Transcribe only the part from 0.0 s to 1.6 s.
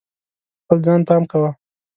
په خپل ځان پام کوه.